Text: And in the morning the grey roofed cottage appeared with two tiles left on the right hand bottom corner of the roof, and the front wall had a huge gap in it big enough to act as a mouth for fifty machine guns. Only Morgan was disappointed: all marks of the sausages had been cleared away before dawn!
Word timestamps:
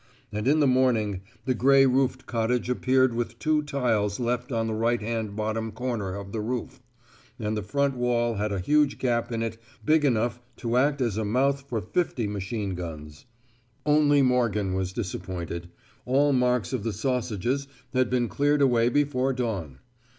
And 0.31 0.47
in 0.47 0.61
the 0.61 0.65
morning 0.65 1.21
the 1.45 1.53
grey 1.53 1.85
roofed 1.85 2.25
cottage 2.25 2.71
appeared 2.71 3.13
with 3.13 3.37
two 3.37 3.61
tiles 3.61 4.19
left 4.19 4.51
on 4.51 4.65
the 4.65 4.73
right 4.73 4.99
hand 4.99 5.35
bottom 5.35 5.71
corner 5.71 6.15
of 6.15 6.31
the 6.31 6.41
roof, 6.41 6.81
and 7.37 7.55
the 7.55 7.61
front 7.61 7.95
wall 7.95 8.33
had 8.33 8.51
a 8.51 8.57
huge 8.57 8.97
gap 8.97 9.31
in 9.31 9.43
it 9.43 9.59
big 9.85 10.03
enough 10.03 10.41
to 10.57 10.75
act 10.75 11.01
as 11.01 11.17
a 11.17 11.23
mouth 11.23 11.61
for 11.69 11.81
fifty 11.81 12.25
machine 12.25 12.73
guns. 12.73 13.27
Only 13.85 14.23
Morgan 14.23 14.73
was 14.73 14.91
disappointed: 14.91 15.69
all 16.03 16.33
marks 16.33 16.73
of 16.73 16.81
the 16.81 16.93
sausages 16.93 17.67
had 17.93 18.09
been 18.09 18.27
cleared 18.27 18.63
away 18.63 18.89
before 18.89 19.33
dawn! 19.33 19.77